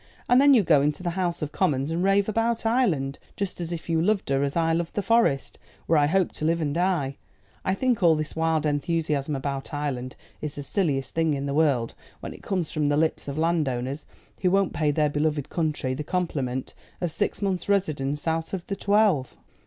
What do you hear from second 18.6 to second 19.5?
the twelve."